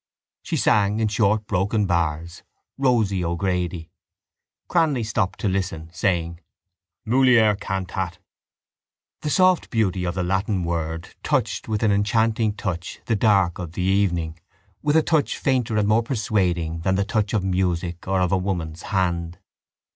[0.41, 2.41] She sang, in short broken bars:
[2.75, 3.91] Rosie O'Grady—
[4.67, 6.39] Cranly stopped to listen, saying:
[7.05, 8.17] —Mulier cantat.
[9.21, 13.73] The soft beauty of the Latin word touched with an enchanting touch the dark of
[13.73, 14.39] the evening,
[14.81, 18.37] with a touch fainter and more persuading than the touch of music or of a
[18.37, 19.37] woman's hand.